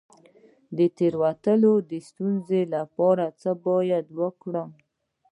د 0.77 0.79
تیرولو 0.97 1.73
د 1.89 1.91
ستونزې 2.07 2.61
لپاره 2.75 3.25
باید 3.65 4.05
څه 4.13 4.13
وکړم؟ 4.19 4.69